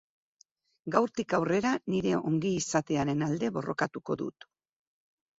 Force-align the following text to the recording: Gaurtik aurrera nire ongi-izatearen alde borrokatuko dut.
Gaurtik 0.93 1.33
aurrera 1.39 1.73
nire 1.95 2.13
ongi-izatearen 2.29 3.21
alde 3.27 3.51
borrokatuko 3.59 4.17
dut. 4.23 4.49